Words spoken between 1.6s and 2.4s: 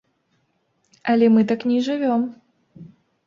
не жывём.